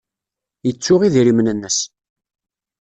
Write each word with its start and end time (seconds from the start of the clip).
Yettu 0.65 0.95
idrimen-nnes. 1.05 1.77